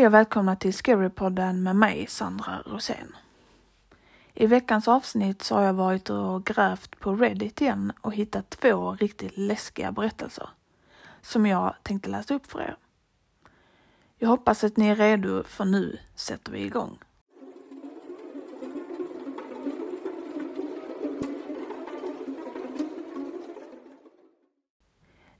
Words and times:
Hej 0.00 0.06
och 0.06 0.14
välkomna 0.14 0.56
till 0.56 0.74
Scarypodden 0.74 1.62
med 1.62 1.76
mig, 1.76 2.06
Sandra 2.06 2.62
Rosén. 2.66 3.16
I 4.34 4.46
veckans 4.46 4.88
avsnitt 4.88 5.42
så 5.42 5.54
har 5.54 5.62
jag 5.62 5.72
varit 5.72 6.10
och 6.10 6.44
grävt 6.44 7.00
på 7.00 7.14
Reddit 7.14 7.60
igen 7.60 7.92
och 8.00 8.14
hittat 8.14 8.50
två 8.50 8.92
riktigt 8.94 9.38
läskiga 9.38 9.92
berättelser 9.92 10.48
som 11.22 11.46
jag 11.46 11.74
tänkte 11.82 12.10
läsa 12.10 12.34
upp 12.34 12.46
för 12.46 12.60
er. 12.60 12.76
Jag 14.18 14.28
hoppas 14.28 14.64
att 14.64 14.76
ni 14.76 14.88
är 14.88 14.96
redo 14.96 15.44
för 15.44 15.64
nu 15.64 15.98
sätter 16.14 16.52
vi 16.52 16.64
igång. 16.64 16.98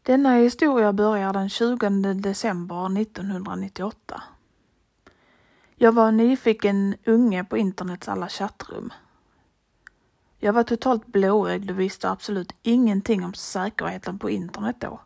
Denna 0.03 0.34
historia 0.34 0.92
börjar 0.92 1.33
den 1.33 1.48
20 1.48 2.15
december 2.15 3.01
1998. 3.01 4.23
Jag 5.83 5.93
var 5.93 6.09
en 6.09 6.16
nyfiken 6.16 6.97
unge 7.05 7.45
på 7.45 7.57
internets 7.57 8.09
alla 8.09 8.29
chattrum. 8.29 8.93
Jag 10.39 10.53
var 10.53 10.62
totalt 10.62 11.06
blåögd 11.06 11.70
och 11.70 11.80
visste 11.80 12.11
absolut 12.11 12.53
ingenting 12.62 13.25
om 13.25 13.34
säkerheten 13.34 14.19
på 14.19 14.30
internet 14.30 14.77
då. 14.79 15.01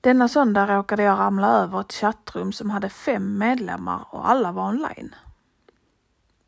Denna 0.00 0.28
söndag 0.28 0.66
råkade 0.66 1.02
jag 1.02 1.18
ramla 1.18 1.48
över 1.48 1.80
ett 1.80 1.92
chattrum 1.92 2.52
som 2.52 2.70
hade 2.70 2.88
fem 2.88 3.38
medlemmar 3.38 4.04
och 4.10 4.30
alla 4.30 4.52
var 4.52 4.68
online. 4.68 5.14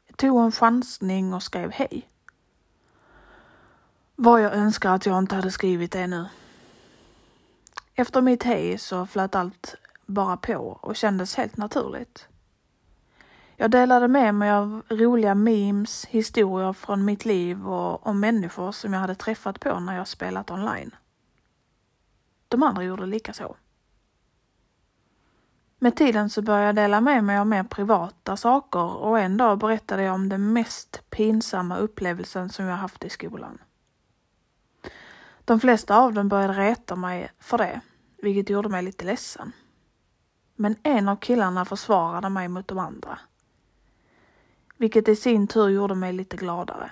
Jag 0.06 0.16
tog 0.16 0.40
en 0.40 0.52
chansning 0.52 1.34
och 1.34 1.42
skrev 1.42 1.70
hej. 1.70 2.08
Vad 4.16 4.42
jag 4.42 4.52
önskar 4.52 4.94
att 4.94 5.06
jag 5.06 5.18
inte 5.18 5.34
hade 5.34 5.50
skrivit 5.50 5.92
det 5.92 6.06
nu. 6.06 6.26
Efter 7.94 8.20
mitt 8.20 8.42
hej 8.42 8.78
så 8.78 9.06
flöt 9.06 9.34
allt 9.34 9.76
bara 10.12 10.36
på 10.36 10.78
och 10.80 10.96
kändes 10.96 11.36
helt 11.36 11.56
naturligt. 11.56 12.28
Jag 13.56 13.70
delade 13.70 14.08
med 14.08 14.34
mig 14.34 14.50
av 14.50 14.82
roliga 14.88 15.34
memes, 15.34 16.04
historier 16.04 16.72
från 16.72 17.04
mitt 17.04 17.24
liv 17.24 17.68
och 17.68 18.06
om 18.06 18.20
människor 18.20 18.72
som 18.72 18.92
jag 18.92 19.00
hade 19.00 19.14
träffat 19.14 19.60
på 19.60 19.80
när 19.80 19.96
jag 19.96 20.08
spelat 20.08 20.50
online. 20.50 20.90
De 22.48 22.62
andra 22.62 22.84
gjorde 22.84 23.06
likaså. 23.06 23.56
Med 25.78 25.96
tiden 25.96 26.30
så 26.30 26.42
började 26.42 26.66
jag 26.66 26.74
dela 26.74 27.00
med 27.00 27.24
mig 27.24 27.38
av 27.38 27.46
mer 27.46 27.64
privata 27.64 28.36
saker 28.36 28.96
och 28.96 29.18
en 29.18 29.36
dag 29.36 29.58
berättade 29.58 30.02
jag 30.02 30.14
om 30.14 30.28
den 30.28 30.52
mest 30.52 31.10
pinsamma 31.10 31.76
upplevelsen 31.76 32.48
som 32.48 32.64
jag 32.64 32.76
haft 32.76 33.04
i 33.04 33.08
skolan. 33.08 33.58
De 35.44 35.60
flesta 35.60 35.96
av 35.96 36.14
dem 36.14 36.28
började 36.28 36.52
reta 36.52 36.96
mig 36.96 37.30
för 37.38 37.58
det, 37.58 37.80
vilket 38.22 38.50
gjorde 38.50 38.68
mig 38.68 38.82
lite 38.82 39.04
ledsen. 39.04 39.52
Men 40.62 40.76
en 40.82 41.08
av 41.08 41.16
killarna 41.16 41.64
försvarade 41.64 42.28
mig 42.28 42.48
mot 42.48 42.68
de 42.68 42.78
andra. 42.78 43.18
Vilket 44.76 45.08
i 45.08 45.16
sin 45.16 45.46
tur 45.46 45.68
gjorde 45.68 45.94
mig 45.94 46.12
lite 46.12 46.36
gladare. 46.36 46.90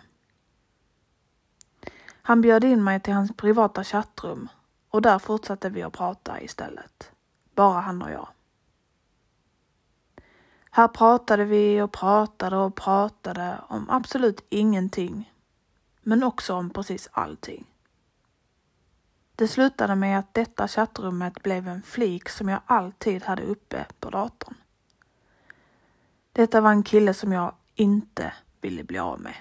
Han 2.22 2.40
bjöd 2.40 2.64
in 2.64 2.84
mig 2.84 3.00
till 3.00 3.12
hans 3.12 3.36
privata 3.36 3.84
chattrum 3.84 4.48
och 4.88 5.02
där 5.02 5.18
fortsatte 5.18 5.68
vi 5.68 5.82
att 5.82 5.92
prata 5.92 6.40
istället. 6.40 7.12
Bara 7.54 7.80
han 7.80 8.02
och 8.02 8.10
jag. 8.10 8.28
Här 10.70 10.88
pratade 10.88 11.44
vi 11.44 11.80
och 11.80 11.92
pratade 11.92 12.56
och 12.56 12.74
pratade 12.74 13.58
om 13.68 13.90
absolut 13.90 14.46
ingenting. 14.48 15.32
Men 16.02 16.22
också 16.22 16.54
om 16.54 16.70
precis 16.70 17.08
allting. 17.12 17.69
Det 19.40 19.48
slutade 19.48 19.94
med 19.94 20.18
att 20.18 20.34
detta 20.34 20.68
chattrummet 20.68 21.42
blev 21.42 21.68
en 21.68 21.82
flik 21.82 22.28
som 22.28 22.48
jag 22.48 22.60
alltid 22.66 23.22
hade 23.22 23.42
uppe 23.42 23.86
på 24.00 24.10
datorn. 24.10 24.54
Detta 26.32 26.60
var 26.60 26.70
en 26.70 26.82
kille 26.82 27.14
som 27.14 27.32
jag 27.32 27.54
inte 27.74 28.32
ville 28.60 28.84
bli 28.84 28.98
av 28.98 29.20
med. 29.20 29.34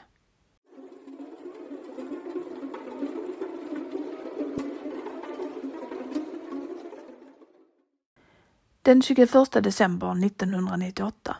Den 8.82 9.02
21 9.02 9.52
december 9.52 10.26
1998. 10.26 11.38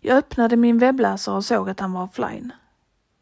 Jag 0.00 0.18
öppnade 0.18 0.56
min 0.56 0.78
webbläsare 0.78 1.36
och 1.36 1.44
såg 1.44 1.70
att 1.70 1.80
han 1.80 1.92
var 1.92 2.02
offline. 2.02 2.52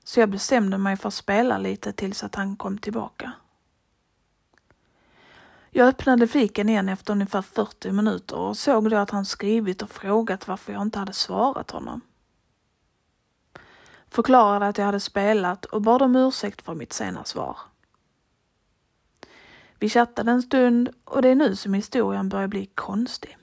Så 0.05 0.21
jag 0.21 0.31
bestämde 0.31 0.79
mig 0.79 0.97
för 0.97 1.09
att 1.09 1.15
spela 1.15 1.59
lite 1.59 1.93
tills 1.93 2.25
att 2.25 2.35
han 2.35 2.57
kom 2.57 2.79
tillbaka. 2.79 3.33
Jag 5.71 5.89
öppnade 5.89 6.29
fiken 6.29 6.69
igen 6.69 6.89
efter 6.89 7.13
ungefär 7.13 7.43
40 7.43 7.93
minuter 7.93 8.37
och 8.37 8.57
såg 8.57 8.91
då 8.91 8.97
att 8.97 9.11
han 9.11 9.25
skrivit 9.25 9.83
och 9.83 9.91
frågat 9.91 10.49
varför 10.49 10.73
jag 10.73 10.83
inte 10.83 10.99
hade 10.99 11.13
svarat 11.13 11.71
honom. 11.71 12.01
Förklarade 14.09 14.67
att 14.69 14.79
jag 14.79 14.85
hade 14.85 15.01
spelat 15.01 15.65
och 15.65 15.83
bad 15.83 16.03
om 16.03 16.17
ursäkt 16.17 16.63
för 16.63 16.75
mitt 16.75 16.93
sena 16.93 17.25
svar. 17.25 17.59
Vi 19.79 19.89
chattade 19.89 20.31
en 20.31 20.43
stund 20.43 20.89
och 21.05 21.23
det 21.23 21.29
är 21.29 21.35
nu 21.35 21.57
som 21.57 21.75
historien 21.75 22.29
börjar 22.29 22.49
bli 22.49 22.67
konstig. 22.67 23.39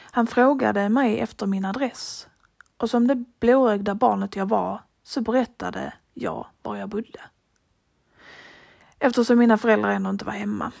Han 0.00 0.26
frågade 0.26 0.88
mig 0.88 1.20
efter 1.20 1.46
min 1.46 1.64
adress 1.64 2.28
och 2.76 2.90
som 2.90 3.06
det 3.06 3.24
blåögda 3.40 3.94
barnet 3.94 4.36
jag 4.36 4.48
var 4.48 4.82
så 5.02 5.20
berättade 5.20 5.92
jag 6.14 6.46
var 6.62 6.76
jag 6.76 6.88
bodde. 6.88 7.20
Eftersom 8.98 9.38
mina 9.38 9.58
föräldrar 9.58 9.90
ändå 9.90 10.10
inte 10.10 10.24
var 10.24 10.32
hemma. 10.32 10.72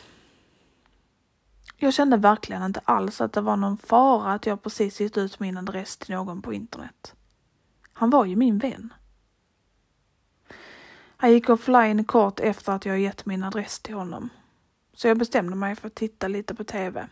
Jag 1.76 1.94
kände 1.94 2.16
verkligen 2.16 2.62
inte 2.62 2.80
alls 2.84 3.20
att 3.20 3.32
det 3.32 3.40
var 3.40 3.56
någon 3.56 3.78
fara 3.78 4.32
att 4.32 4.46
jag 4.46 4.62
precis 4.62 5.00
gett 5.00 5.18
ut 5.18 5.40
min 5.40 5.58
adress 5.58 5.96
till 5.96 6.14
någon 6.14 6.42
på 6.42 6.52
internet. 6.52 7.14
Han 7.92 8.10
var 8.10 8.24
ju 8.24 8.36
min 8.36 8.58
vän. 8.58 8.92
Han 11.16 11.32
gick 11.32 11.48
offline 11.48 12.04
kort 12.04 12.40
efter 12.40 12.72
att 12.72 12.84
jag 12.84 13.00
gett 13.00 13.26
min 13.26 13.42
adress 13.42 13.80
till 13.80 13.94
honom. 13.94 14.30
Så 14.92 15.08
jag 15.08 15.18
bestämde 15.18 15.56
mig 15.56 15.76
för 15.76 15.86
att 15.86 15.94
titta 15.94 16.28
lite 16.28 16.54
på 16.54 16.64
TV. 16.64 17.08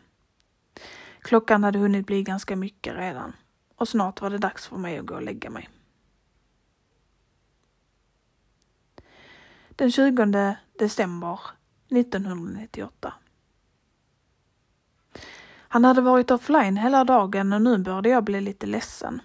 Klockan 1.21 1.65
hade 1.65 1.79
hunnit 1.79 2.07
bli 2.07 2.23
ganska 2.23 2.57
mycket 2.57 2.97
redan 2.97 3.33
och 3.77 3.89
snart 3.89 4.21
var 4.21 4.31
det 4.31 4.39
dags 4.39 4.67
för 4.67 4.77
mig 4.77 4.99
att 4.99 5.07
gå 5.07 5.15
och 5.15 5.23
lägga 5.23 5.51
mig. 5.51 5.69
Den 9.69 9.93
20 9.93 10.57
december 10.79 11.41
1998. 11.91 13.15
Han 15.75 15.85
hade 15.85 16.01
varit 16.01 16.31
offline 16.31 16.77
hela 16.77 17.05
dagen 17.05 17.53
och 17.53 17.63
nu 17.63 17.79
började 17.79 18.09
jag 18.09 18.25
bli 18.25 18.41
lite 18.41 18.67
ledsen. 18.67 19.23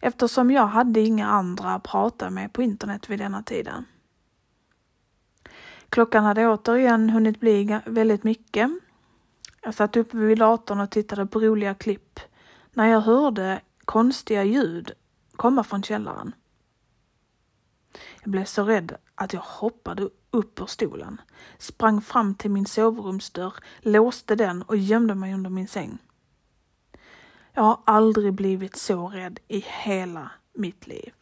Eftersom 0.00 0.50
jag 0.50 0.66
hade 0.66 1.00
inga 1.00 1.28
andra 1.28 1.74
att 1.74 1.82
prata 1.82 2.30
med 2.30 2.52
på 2.52 2.62
internet 2.62 3.10
vid 3.10 3.18
denna 3.18 3.42
tiden. 3.42 3.84
Klockan 5.88 6.24
hade 6.24 6.48
återigen 6.48 7.10
hunnit 7.10 7.40
bli 7.40 7.80
väldigt 7.86 8.24
mycket. 8.24 8.70
Jag 9.62 9.74
satt 9.74 9.96
uppe 9.96 10.16
vid 10.16 10.38
datorn 10.38 10.80
och 10.80 10.90
tittade 10.90 11.26
på 11.26 11.40
roliga 11.40 11.74
klipp 11.74 12.20
när 12.72 12.86
jag 12.86 13.00
hörde 13.00 13.60
konstiga 13.84 14.44
ljud 14.44 14.92
komma 15.36 15.64
från 15.64 15.82
källaren. 15.82 16.34
Jag 18.22 18.30
blev 18.30 18.44
så 18.44 18.64
rädd 18.64 18.96
att 19.14 19.32
jag 19.32 19.40
hoppade 19.40 20.08
upp 20.30 20.60
ur 20.60 20.66
stolen, 20.66 21.20
sprang 21.58 22.00
fram 22.00 22.34
till 22.34 22.50
min 22.50 22.66
sovrumsdörr, 22.66 23.54
låste 23.80 24.34
den 24.34 24.62
och 24.62 24.76
gömde 24.76 25.14
mig 25.14 25.34
under 25.34 25.50
min 25.50 25.68
säng. 25.68 25.98
Jag 27.52 27.62
har 27.62 27.80
aldrig 27.84 28.32
blivit 28.32 28.76
så 28.76 29.08
rädd 29.08 29.40
i 29.48 29.64
hela 29.66 30.30
mitt 30.54 30.86
liv. 30.86 31.12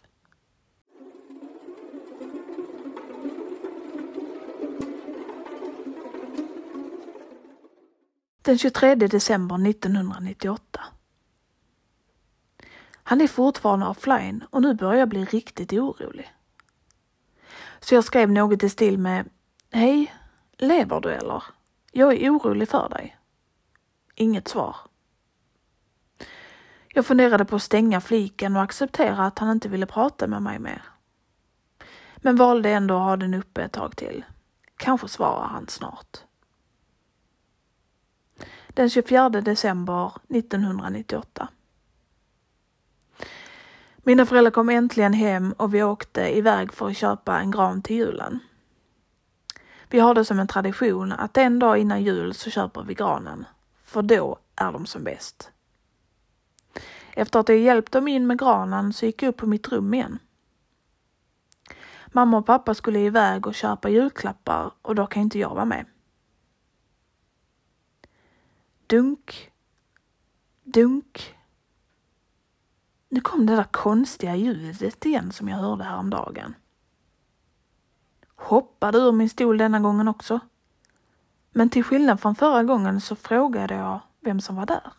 Den 8.43 8.59
23 8.59 8.95
december 8.95 9.69
1998 9.71 10.81
han 13.09 13.21
är 13.21 13.29
fortfarande 13.29 13.87
offline 13.87 14.45
och 14.51 14.63
nu 14.63 14.75
börjar 14.75 14.99
jag 14.99 15.09
bli 15.09 15.25
riktigt 15.25 15.73
orolig. 15.73 16.33
Så 17.81 17.95
jag 17.95 18.05
skrev 18.05 18.31
något 18.31 18.63
i 18.63 18.69
stil 18.69 18.99
med 18.99 19.29
Hej, 19.71 20.15
lever 20.57 21.01
du 21.01 21.11
eller? 21.11 21.43
Jag 21.93 22.13
är 22.13 22.31
orolig 22.31 22.69
för 22.69 22.89
dig. 22.89 23.19
Inget 24.15 24.49
svar. 24.49 24.77
Jag 26.89 27.07
funderade 27.07 27.45
på 27.45 27.57
att 27.57 27.63
stänga 27.63 28.01
fliken 28.01 28.57
och 28.57 28.63
acceptera 28.63 29.27
att 29.27 29.39
han 29.39 29.51
inte 29.51 29.69
ville 29.69 29.87
prata 29.87 30.27
med 30.27 30.43
mig 30.43 30.59
mer. 30.59 30.83
Men 32.17 32.37
valde 32.37 32.71
ändå 32.71 32.97
att 32.97 33.05
ha 33.05 33.17
den 33.17 33.35
uppe 33.35 33.63
ett 33.63 33.73
tag 33.73 33.97
till. 33.97 34.25
Kanske 34.77 35.09
svarar 35.09 35.47
han 35.47 35.69
snart. 35.69 36.19
Den 38.69 38.91
24 38.91 39.29
december 39.29 40.13
1998. 40.29 41.49
Mina 44.09 44.27
föräldrar 44.27 44.51
kom 44.51 44.69
äntligen 44.69 45.13
hem 45.13 45.53
och 45.53 45.75
vi 45.75 45.83
åkte 45.83 46.37
iväg 46.39 46.73
för 46.73 46.89
att 46.89 46.97
köpa 46.97 47.41
en 47.41 47.51
gran 47.51 47.83
till 47.83 47.97
julen. 47.97 48.39
Vi 49.89 49.99
har 49.99 50.15
det 50.15 50.25
som 50.25 50.39
en 50.39 50.47
tradition 50.47 51.13
att 51.13 51.37
en 51.37 51.59
dag 51.59 51.79
innan 51.79 52.03
jul 52.03 52.35
så 52.35 52.51
köper 52.51 52.83
vi 52.83 52.95
granen, 52.95 53.45
för 53.83 54.03
då 54.03 54.39
är 54.57 54.73
de 54.73 54.87
som 54.87 55.05
bäst. 55.05 55.51
Efter 57.13 57.41
att 57.41 57.49
jag 57.49 57.59
hjälpt 57.59 57.93
dem 57.93 58.09
in 58.09 58.27
med 58.27 58.39
granen 58.39 58.93
så 58.93 59.07
gick 59.07 59.23
jag 59.23 59.29
upp 59.29 59.37
på 59.37 59.47
mitt 59.47 59.69
rum 59.69 59.95
igen. 59.95 60.19
Mamma 62.07 62.39
och 62.39 62.47
pappa 62.47 62.75
skulle 62.75 62.99
iväg 62.99 63.47
och 63.47 63.55
köpa 63.55 63.89
julklappar 63.89 64.71
och 64.83 64.95
då 64.95 65.07
kan 65.07 65.23
inte 65.23 65.39
jag 65.39 65.55
vara 65.55 65.65
med. 65.65 65.87
Dunk. 68.87 69.51
Dunk. 70.63 71.38
Nu 73.09 73.21
kom 73.21 73.47
det 73.47 73.57
där 73.57 73.65
konstiga 73.65 74.37
ljudet 74.37 75.07
igen 75.07 75.33
som 75.33 75.49
jag 75.49 75.57
hörde 75.57 75.85
häromdagen. 75.85 76.55
Hoppade 78.37 78.99
ur 78.99 79.13
min 79.13 79.29
stol 79.29 79.59
denna 79.59 79.81
gången 79.81 80.09
också. 80.09 80.41
Men 81.51 81.71
till 81.71 81.85
skillnad 81.85 82.21
från 82.21 82.35
förra 82.35 82.63
gången 82.63 83.01
så 83.01 83.17
frågade 83.17 83.75
jag 83.75 84.01
vem 84.21 84.41
som 84.41 84.57
var 84.57 84.67
där. 84.67 84.93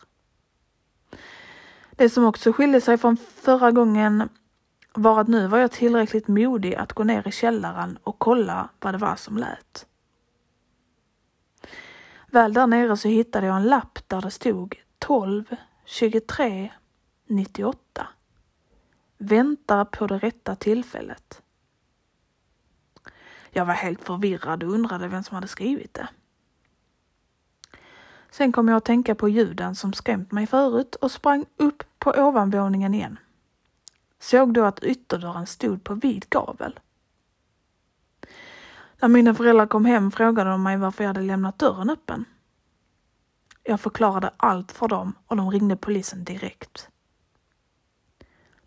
Det 1.90 2.08
som 2.08 2.24
också 2.24 2.52
skilde 2.52 2.80
sig 2.80 2.98
från 2.98 3.16
förra 3.16 3.70
gången 3.70 4.28
var 4.92 5.20
att 5.20 5.28
nu 5.28 5.46
var 5.46 5.58
jag 5.58 5.70
tillräckligt 5.70 6.28
modig 6.28 6.74
att 6.74 6.92
gå 6.92 7.04
ner 7.04 7.28
i 7.28 7.32
källaren 7.32 7.98
och 8.02 8.18
kolla 8.18 8.68
vad 8.80 8.94
det 8.94 8.98
var 8.98 9.16
som 9.16 9.36
lät. 9.36 9.86
Väl 12.26 12.52
där 12.52 12.66
nere 12.66 12.96
så 12.96 13.08
hittade 13.08 13.46
jag 13.46 13.56
en 13.56 13.66
lapp 13.66 13.98
där 14.06 14.20
det 14.20 14.30
stod 14.30 14.76
12 14.98 15.56
23 15.84 16.70
98. 17.30 18.08
Väntar 19.18 19.84
på 19.84 20.06
det 20.06 20.18
rätta 20.18 20.56
tillfället. 20.56 21.42
Jag 23.50 23.66
var 23.66 23.74
helt 23.74 24.04
förvirrad 24.04 24.62
och 24.62 24.72
undrade 24.72 25.08
vem 25.08 25.22
som 25.22 25.34
hade 25.34 25.48
skrivit 25.48 25.94
det. 25.94 26.08
Sen 28.30 28.52
kom 28.52 28.68
jag 28.68 28.76
att 28.76 28.84
tänka 28.84 29.14
på 29.14 29.28
ljuden 29.28 29.74
som 29.74 29.92
skrämt 29.92 30.32
mig 30.32 30.46
förut 30.46 30.94
och 30.94 31.12
sprang 31.12 31.46
upp 31.56 31.82
på 31.98 32.10
ovanvåningen 32.10 32.94
igen. 32.94 33.18
Såg 34.18 34.54
då 34.54 34.64
att 34.64 34.84
ytterdörren 34.84 35.46
stod 35.46 35.84
på 35.84 35.94
vid 35.94 36.28
gavel. 36.28 36.80
När 39.00 39.08
mina 39.08 39.34
föräldrar 39.34 39.66
kom 39.66 39.84
hem 39.84 40.10
frågade 40.10 40.50
de 40.50 40.62
mig 40.62 40.76
varför 40.76 41.04
jag 41.04 41.08
hade 41.08 41.20
lämnat 41.20 41.58
dörren 41.58 41.90
öppen. 41.90 42.24
Jag 43.62 43.80
förklarade 43.80 44.30
allt 44.36 44.72
för 44.72 44.88
dem 44.88 45.12
och 45.26 45.36
de 45.36 45.50
ringde 45.50 45.76
polisen 45.76 46.24
direkt. 46.24 46.89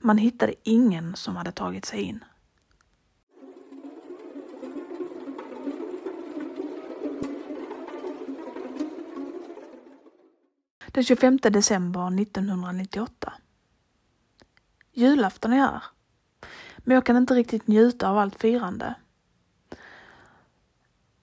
Man 0.06 0.18
hittade 0.18 0.54
ingen 0.64 1.16
som 1.16 1.36
hade 1.36 1.52
tagit 1.52 1.86
sig 1.86 2.02
in. 2.02 2.24
Den 10.88 11.04
25 11.04 11.38
december 11.38 12.22
1998. 12.22 13.34
Julafton 14.94 15.54
är 15.54 15.58
här. 15.58 15.84
Men 16.78 16.96
jag 16.96 17.06
kan 17.06 17.18
inte 17.18 17.34
riktigt 17.34 17.68
njuta 17.68 18.10
av 18.10 18.18
allt 18.18 18.42
firande. 18.42 18.96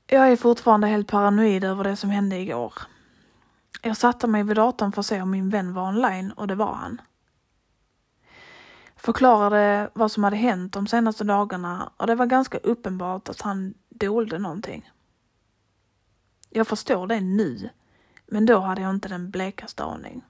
Jag 0.07 0.33
är 0.33 0.37
fortfarande 0.37 0.87
helt 0.87 1.09
paranoid 1.09 1.65
över 1.65 1.85
det 1.85 1.97
som 1.97 2.11
hände 2.11 2.37
igår. 2.37 2.75
Jag 3.83 3.97
satte 3.97 4.27
mig 4.27 4.43
vid 4.43 4.57
datorn 4.57 4.93
för 4.93 5.01
att 5.01 5.07
se 5.07 5.23
om 5.23 5.31
min 5.31 5.51
vän 5.51 5.75
var 5.75 5.89
online 5.89 6.33
och 6.33 6.47
det 6.47 6.55
var 6.55 6.75
han. 6.75 7.01
Förklarade 9.03 9.91
vad 9.95 10.13
som 10.13 10.25
hade 10.25 10.37
hänt 10.37 10.73
de 10.73 10.87
senaste 10.87 11.25
dagarna 11.25 11.93
och 11.97 12.07
det 12.07 12.15
var 12.15 12.27
ganska 12.27 12.59
uppenbart 12.59 13.29
att 13.29 13.41
han 13.41 13.75
dolde 13.89 14.39
någonting. 14.39 14.91
Jag 16.51 16.69
förstår 16.69 17.07
det 17.07 17.21
nu, 17.21 17.71
men 18.27 18.47
då 18.47 18.59
hade 18.59 18.83
jag 18.83 18.91
inte 18.91 19.09
den 19.09 19.31
blekaste 19.31 19.85
aning. 19.85 20.25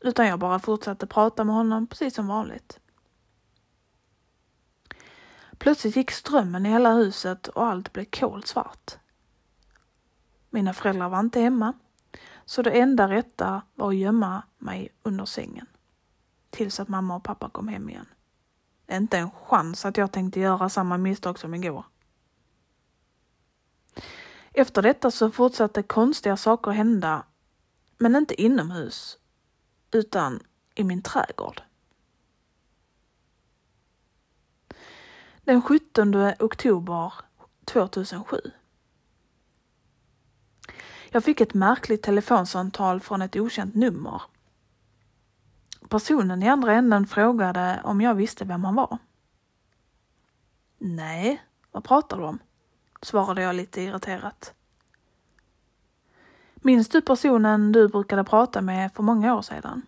Utan 0.00 0.26
jag 0.26 0.38
bara 0.38 0.58
fortsatte 0.58 1.06
prata 1.06 1.44
med 1.44 1.54
honom 1.54 1.86
precis 1.86 2.14
som 2.14 2.26
vanligt. 2.26 2.80
Plötsligt 5.58 5.96
gick 5.96 6.10
strömmen 6.10 6.66
i 6.66 6.68
hela 6.68 6.92
huset 6.92 7.48
och 7.48 7.66
allt 7.66 7.92
blev 7.92 8.04
kolsvart. 8.04 8.96
Mina 10.50 10.72
föräldrar 10.72 11.08
var 11.08 11.20
inte 11.20 11.40
hemma, 11.40 11.72
så 12.44 12.62
det 12.62 12.70
enda 12.70 13.08
rätta 13.08 13.62
var 13.74 13.88
att 13.88 13.96
gömma 13.96 14.42
mig 14.58 14.88
under 15.02 15.24
sängen. 15.24 15.66
Tills 16.50 16.80
att 16.80 16.88
mamma 16.88 17.16
och 17.16 17.22
pappa 17.22 17.50
kom 17.50 17.68
hem 17.68 17.88
igen. 17.88 18.06
Inte 18.92 19.18
en 19.18 19.30
chans 19.30 19.84
att 19.84 19.96
jag 19.96 20.12
tänkte 20.12 20.40
göra 20.40 20.68
samma 20.68 20.98
misstag 20.98 21.38
som 21.38 21.54
igår. 21.54 21.84
Efter 24.52 24.82
detta 24.82 25.10
så 25.10 25.30
fortsatte 25.30 25.82
konstiga 25.82 26.36
saker 26.36 26.70
hända, 26.70 27.24
men 27.98 28.16
inte 28.16 28.42
inomhus, 28.42 29.18
utan 29.90 30.40
i 30.74 30.84
min 30.84 31.02
trädgård. 31.02 31.62
Den 35.44 35.62
17 35.62 36.14
oktober 36.38 37.12
2007 37.64 38.36
jag 41.12 41.24
fick 41.24 41.40
ett 41.40 41.54
märkligt 41.54 42.02
telefonsamtal 42.02 43.00
från 43.00 43.22
ett 43.22 43.36
okänt 43.36 43.74
nummer. 43.74 44.22
Personen 45.90 46.42
i 46.42 46.48
andra 46.48 46.74
änden 46.74 47.06
frågade 47.06 47.80
om 47.84 48.00
jag 48.00 48.14
visste 48.14 48.44
vem 48.44 48.64
han 48.64 48.74
var. 48.74 48.98
Nej, 50.78 51.42
vad 51.70 51.84
pratar 51.84 52.18
du 52.18 52.24
om? 52.24 52.38
svarade 53.02 53.42
jag 53.42 53.54
lite 53.54 53.80
irriterat. 53.80 54.54
Minns 56.54 56.88
du 56.88 57.00
personen 57.00 57.72
du 57.72 57.88
brukade 57.88 58.24
prata 58.24 58.60
med 58.62 58.92
för 58.92 59.02
många 59.02 59.34
år 59.34 59.42
sedan? 59.42 59.82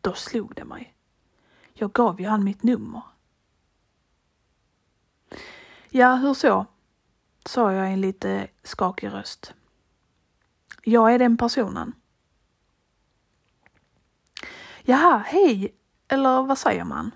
Då 0.00 0.12
slog 0.12 0.54
det 0.54 0.64
mig. 0.64 0.94
Jag 1.72 1.92
gav 1.92 2.20
ju 2.20 2.26
han 2.26 2.44
mitt 2.44 2.62
nummer. 2.62 3.02
Ja, 5.90 6.14
hur 6.14 6.34
så? 6.34 6.66
sa 7.44 7.72
jag 7.72 7.90
i 7.90 7.92
en 7.92 8.00
lite 8.00 8.48
skakig 8.62 9.08
röst. 9.08 9.54
Jag 10.82 11.14
är 11.14 11.18
den 11.18 11.36
personen. 11.36 11.92
Jaha, 14.90 15.22
hej, 15.26 15.74
eller 16.08 16.42
vad 16.42 16.58
säger 16.58 16.84
man? 16.84 17.10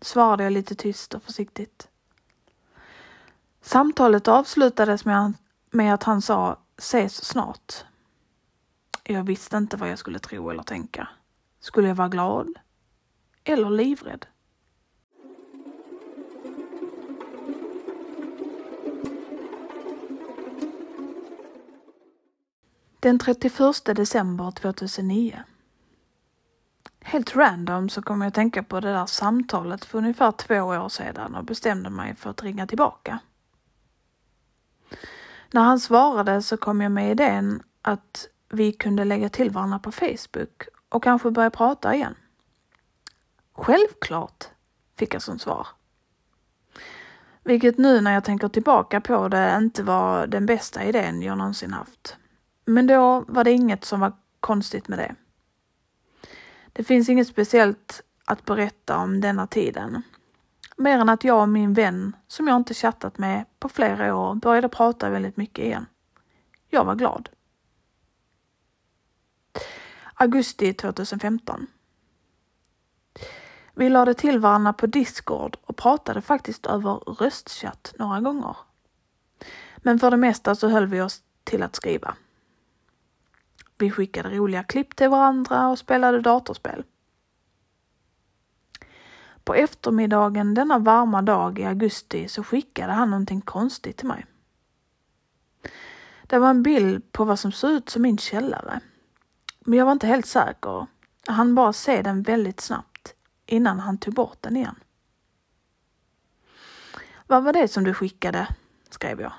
svarade 0.00 0.44
jag 0.44 0.52
lite 0.52 0.74
tyst 0.74 1.14
och 1.14 1.22
försiktigt. 1.22 1.88
Samtalet 3.60 4.28
avslutades 4.28 5.04
med, 5.04 5.94
att 5.94 6.02
han 6.02 6.22
sa 6.22 6.58
ses 6.76 7.24
snart. 7.24 7.84
Jag 9.04 9.24
visste 9.24 9.56
inte 9.56 9.76
vad 9.76 9.90
jag 9.90 9.98
skulle 9.98 10.18
tro 10.18 10.50
eller 10.50 10.62
tänka. 10.62 11.08
Skulle 11.60 11.88
jag 11.88 11.94
vara 11.94 12.08
glad? 12.08 12.58
Eller 13.44 13.70
livrädd? 13.70 14.26
Den 23.00 23.18
31 23.18 23.84
december 23.84 24.50
2009. 24.50 25.44
Helt 27.16 27.36
random 27.36 27.88
så 27.88 28.02
kom 28.02 28.20
jag 28.20 28.28
att 28.28 28.34
tänka 28.34 28.62
på 28.62 28.80
det 28.80 28.92
där 28.92 29.06
samtalet 29.06 29.84
för 29.84 29.98
ungefär 29.98 30.32
två 30.32 30.54
år 30.54 30.88
sedan 30.88 31.34
och 31.34 31.44
bestämde 31.44 31.90
mig 31.90 32.14
för 32.14 32.30
att 32.30 32.42
ringa 32.42 32.66
tillbaka. 32.66 33.18
När 35.50 35.62
han 35.62 35.80
svarade 35.80 36.42
så 36.42 36.56
kom 36.56 36.80
jag 36.80 36.92
med 36.92 37.10
idén 37.10 37.62
att 37.82 38.28
vi 38.48 38.72
kunde 38.72 39.04
lägga 39.04 39.28
till 39.28 39.50
varandra 39.50 39.78
på 39.78 39.92
Facebook 39.92 40.68
och 40.88 41.02
kanske 41.02 41.30
börja 41.30 41.50
prata 41.50 41.94
igen. 41.94 42.14
Självklart, 43.52 44.44
fick 44.98 45.14
jag 45.14 45.22
som 45.22 45.38
svar. 45.38 45.66
Vilket 47.44 47.78
nu 47.78 48.00
när 48.00 48.12
jag 48.12 48.24
tänker 48.24 48.48
tillbaka 48.48 49.00
på 49.00 49.28
det 49.28 49.56
inte 49.58 49.82
var 49.82 50.26
den 50.26 50.46
bästa 50.46 50.84
idén 50.84 51.22
jag 51.22 51.38
någonsin 51.38 51.72
haft. 51.72 52.16
Men 52.64 52.86
då 52.86 53.24
var 53.28 53.44
det 53.44 53.52
inget 53.52 53.84
som 53.84 54.00
var 54.00 54.12
konstigt 54.40 54.88
med 54.88 54.98
det. 54.98 55.14
Det 56.76 56.84
finns 56.84 57.08
inget 57.08 57.28
speciellt 57.28 58.02
att 58.24 58.44
berätta 58.44 58.98
om 58.98 59.20
denna 59.20 59.46
tiden. 59.46 60.02
Mer 60.76 60.98
än 60.98 61.08
att 61.08 61.24
jag 61.24 61.42
och 61.42 61.48
min 61.48 61.74
vän, 61.74 62.16
som 62.28 62.48
jag 62.48 62.56
inte 62.56 62.74
chattat 62.74 63.18
med 63.18 63.44
på 63.58 63.68
flera 63.68 64.16
år, 64.16 64.34
började 64.34 64.68
prata 64.68 65.10
väldigt 65.10 65.36
mycket 65.36 65.64
igen. 65.64 65.86
Jag 66.68 66.84
var 66.84 66.94
glad. 66.94 67.28
Augusti 70.14 70.74
2015. 70.74 71.66
Vi 73.74 73.88
lade 73.88 74.14
till 74.14 74.38
varandra 74.38 74.72
på 74.72 74.86
Discord 74.86 75.56
och 75.62 75.76
pratade 75.76 76.20
faktiskt 76.20 76.66
över 76.66 76.94
röstchatt 76.94 77.94
några 77.98 78.20
gånger. 78.20 78.56
Men 79.76 79.98
för 79.98 80.10
det 80.10 80.16
mesta 80.16 80.54
så 80.54 80.68
höll 80.68 80.86
vi 80.86 81.00
oss 81.00 81.22
till 81.44 81.62
att 81.62 81.76
skriva. 81.76 82.16
Vi 83.78 83.90
skickade 83.90 84.30
roliga 84.30 84.62
klipp 84.62 84.96
till 84.96 85.08
varandra 85.08 85.68
och 85.68 85.78
spelade 85.78 86.20
datorspel. 86.20 86.84
På 89.44 89.54
eftermiddagen 89.54 90.54
denna 90.54 90.78
varma 90.78 91.22
dag 91.22 91.58
i 91.58 91.64
augusti 91.64 92.28
så 92.28 92.44
skickade 92.44 92.92
han 92.92 93.10
någonting 93.10 93.40
konstigt 93.40 93.96
till 93.96 94.06
mig. 94.08 94.26
Det 96.22 96.38
var 96.38 96.50
en 96.50 96.62
bild 96.62 97.12
på 97.12 97.24
vad 97.24 97.38
som 97.38 97.52
såg 97.52 97.70
ut 97.70 97.88
som 97.88 98.02
min 98.02 98.18
källare. 98.18 98.80
Men 99.60 99.78
jag 99.78 99.84
var 99.84 99.92
inte 99.92 100.06
helt 100.06 100.26
säker. 100.26 100.86
Jag 101.26 101.32
hann 101.32 101.54
bara 101.54 101.72
se 101.72 102.02
den 102.02 102.22
väldigt 102.22 102.60
snabbt 102.60 103.14
innan 103.46 103.80
han 103.80 103.98
tog 103.98 104.14
bort 104.14 104.38
den 104.40 104.56
igen. 104.56 104.74
Vad 107.26 107.44
var 107.44 107.52
det 107.52 107.68
som 107.68 107.84
du 107.84 107.94
skickade? 107.94 108.48
skrev 108.90 109.20
jag. 109.20 109.32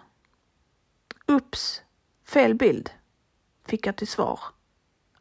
Ups, 1.26 1.82
fel 2.26 2.56
bild, 2.56 2.90
fick 3.68 3.88
jag 3.88 3.96
till 3.96 4.08
svar 4.08 4.40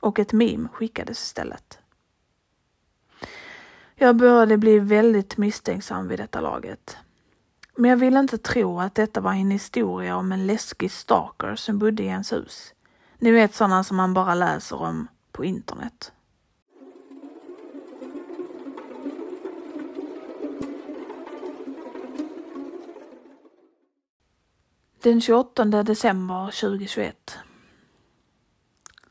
och 0.00 0.18
ett 0.18 0.32
meme 0.32 0.68
skickades 0.68 1.22
istället. 1.22 1.78
Jag 3.94 4.16
började 4.16 4.56
bli 4.56 4.78
väldigt 4.78 5.36
misstänksam 5.36 6.08
vid 6.08 6.18
detta 6.18 6.40
laget. 6.40 6.96
Men 7.76 7.90
jag 7.90 7.96
ville 7.96 8.18
inte 8.18 8.38
tro 8.38 8.80
att 8.80 8.94
detta 8.94 9.20
var 9.20 9.32
en 9.32 9.50
historia 9.50 10.16
om 10.16 10.32
en 10.32 10.46
läskig 10.46 10.92
stalker 10.92 11.56
som 11.56 11.78
bodde 11.78 12.02
i 12.02 12.06
ens 12.06 12.32
hus. 12.32 12.74
Ni 13.18 13.30
vet 13.30 13.54
sådana 13.54 13.84
som 13.84 13.96
man 13.96 14.14
bara 14.14 14.34
läser 14.34 14.82
om 14.82 15.08
på 15.32 15.44
internet. 15.44 16.12
Den 25.02 25.20
28 25.20 25.64
december 25.64 26.60
2021. 26.60 27.38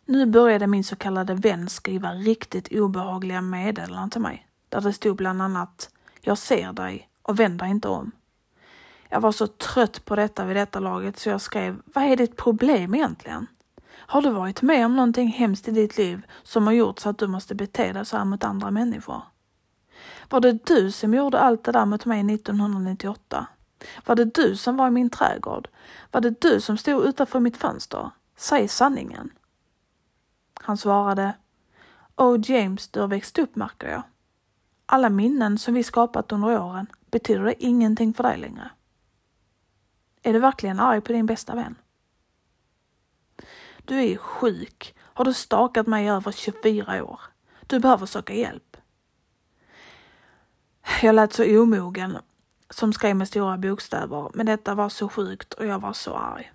Nu 0.07 0.25
började 0.25 0.67
min 0.67 0.83
så 0.83 0.95
kallade 0.95 1.33
vän 1.33 1.69
skriva 1.69 2.13
riktigt 2.13 2.67
obehagliga 2.71 3.41
meddelanden 3.41 4.09
till 4.09 4.21
mig 4.21 4.47
där 4.69 4.81
det 4.81 4.93
stod 4.93 5.17
bland 5.17 5.41
annat 5.41 5.89
Jag 6.21 6.37
ser 6.37 6.73
dig 6.73 7.09
och 7.21 7.39
vänd 7.39 7.59
dig 7.59 7.69
inte 7.69 7.87
om. 7.87 8.11
Jag 9.09 9.21
var 9.21 9.31
så 9.31 9.47
trött 9.47 10.05
på 10.05 10.15
detta 10.15 10.45
vid 10.45 10.55
detta 10.55 10.79
laget 10.79 11.19
så 11.19 11.29
jag 11.29 11.41
skrev 11.41 11.81
Vad 11.85 12.03
är 12.03 12.15
ditt 12.15 12.35
problem 12.35 12.95
egentligen? 12.95 13.47
Har 13.87 14.21
du 14.21 14.29
varit 14.29 14.61
med 14.61 14.85
om 14.85 14.95
någonting 14.95 15.27
hemskt 15.27 15.67
i 15.67 15.71
ditt 15.71 15.97
liv 15.97 16.21
som 16.43 16.67
har 16.67 16.73
gjort 16.73 16.99
så 16.99 17.09
att 17.09 17.17
du 17.17 17.27
måste 17.27 17.55
bete 17.55 17.93
dig 17.93 18.05
så 18.05 18.17
här 18.17 18.25
mot 18.25 18.43
andra 18.43 18.71
människor? 18.71 19.21
Var 20.29 20.39
det 20.39 20.65
du 20.65 20.91
som 20.91 21.13
gjorde 21.13 21.39
allt 21.39 21.63
det 21.63 21.71
där 21.71 21.85
mot 21.85 22.05
mig 22.05 22.33
1998? 22.33 23.47
Var 24.05 24.15
det 24.15 24.25
du 24.25 24.55
som 24.55 24.77
var 24.77 24.87
i 24.87 24.91
min 24.91 25.09
trädgård? 25.09 25.67
Var 26.11 26.21
det 26.21 26.41
du 26.41 26.61
som 26.61 26.77
stod 26.77 27.05
utanför 27.05 27.39
mitt 27.39 27.57
fönster? 27.57 28.09
Säg 28.37 28.67
sanningen. 28.67 29.31
Han 30.65 30.77
svarade 30.77 31.33
Oh 32.15 32.39
James, 32.43 32.87
du 32.87 32.99
har 32.99 33.07
växt 33.07 33.39
upp 33.39 33.55
märker 33.55 33.89
jag. 33.89 34.01
Alla 34.85 35.09
minnen 35.09 35.57
som 35.57 35.73
vi 35.73 35.83
skapat 35.83 36.31
under 36.31 36.61
åren, 36.61 36.87
betyder 37.11 37.43
det 37.43 37.63
ingenting 37.63 38.13
för 38.13 38.23
dig 38.23 38.37
längre? 38.37 38.69
Är 40.23 40.33
du 40.33 40.39
verkligen 40.39 40.79
arg 40.79 41.01
på 41.01 41.13
din 41.13 41.25
bästa 41.25 41.55
vän? 41.55 41.75
Du 43.85 44.03
är 44.03 44.17
sjuk. 44.17 44.95
Har 44.99 45.25
du 45.25 45.33
stakat 45.33 45.87
mig 45.87 46.05
i 46.05 46.09
över 46.09 46.31
24 46.31 47.03
år? 47.03 47.19
Du 47.67 47.79
behöver 47.79 48.05
söka 48.05 48.33
hjälp. 48.33 48.77
Jag 51.01 51.15
lät 51.15 51.33
så 51.33 51.61
omogen 51.61 52.17
som 52.69 52.93
skrev 52.93 53.15
med 53.15 53.27
stora 53.27 53.57
bokstäver, 53.57 54.31
men 54.33 54.45
detta 54.45 54.75
var 54.75 54.89
så 54.89 55.09
sjukt 55.09 55.53
och 55.53 55.65
jag 55.65 55.79
var 55.79 55.93
så 55.93 56.13
arg. 56.13 56.51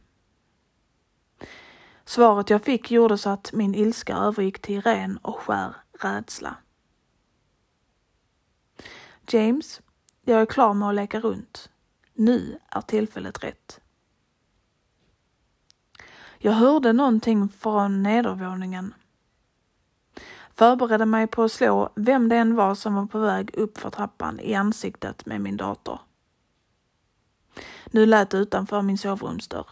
Svaret 2.04 2.50
jag 2.50 2.62
fick 2.62 2.90
gjorde 2.90 3.18
så 3.18 3.30
att 3.30 3.52
min 3.52 3.74
ilska 3.74 4.16
övergick 4.16 4.62
till 4.62 4.82
ren 4.82 5.16
och 5.16 5.36
skär 5.36 5.74
rädsla. 6.00 6.56
James, 9.28 9.80
jag 10.22 10.40
är 10.42 10.46
klar 10.46 10.74
med 10.74 10.88
att 10.88 10.94
leka 10.94 11.20
runt. 11.20 11.70
Nu 12.14 12.58
är 12.68 12.80
tillfället 12.80 13.44
rätt. 13.44 13.80
Jag 16.38 16.52
hörde 16.52 16.92
någonting 16.92 17.48
från 17.48 18.02
nedervåningen. 18.02 18.94
Förberedde 20.54 21.06
mig 21.06 21.26
på 21.26 21.42
att 21.42 21.52
slå 21.52 21.92
vem 21.94 22.28
det 22.28 22.36
än 22.36 22.54
var 22.54 22.74
som 22.74 22.94
var 22.94 23.06
på 23.06 23.18
väg 23.18 23.50
upp 23.54 23.78
för 23.78 23.90
trappan 23.90 24.40
i 24.40 24.54
ansiktet 24.54 25.26
med 25.26 25.40
min 25.40 25.56
dator. 25.56 26.00
Nu 27.86 28.06
lät 28.06 28.30
det 28.30 28.38
utanför 28.38 28.82
min 28.82 28.98
sovrumsdörr. 28.98 29.66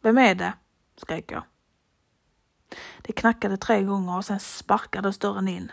Vem 0.00 0.18
är 0.18 0.34
det? 0.34 0.52
Skrek 1.00 1.32
jag. 1.32 1.42
Det 3.02 3.12
knackade 3.12 3.56
tre 3.56 3.82
gånger 3.82 4.16
och 4.16 4.24
sen 4.24 4.40
sparkades 4.40 5.18
dörren 5.18 5.48
in. 5.48 5.72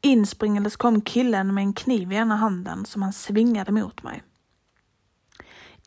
Inspringandes 0.00 0.76
kom 0.76 1.00
killen 1.00 1.54
med 1.54 1.62
en 1.62 1.72
kniv 1.72 2.12
i 2.12 2.16
ena 2.16 2.36
handen 2.36 2.86
som 2.86 3.02
han 3.02 3.12
svingade 3.12 3.72
mot 3.72 4.02
mig. 4.02 4.22